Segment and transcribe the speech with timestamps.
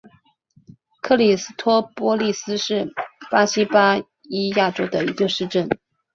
[1.03, 2.91] 克里斯托波利斯是
[3.29, 5.69] 巴西巴伊亚州的一个市镇。